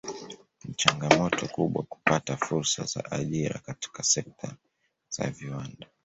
[0.63, 4.55] Ni changamoto kubwa kupata fursa za ajira katika sekta
[5.09, 5.87] za viwanda